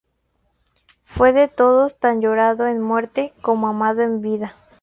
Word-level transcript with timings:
Fue 1.03 1.31
de 1.31 1.47
todos 1.47 1.99
tan 1.99 2.21
llorado 2.21 2.65
en 2.65 2.81
muerte, 2.81 3.35
como 3.43 3.67
amado 3.67 4.01
en 4.01 4.19
vida. 4.23 4.55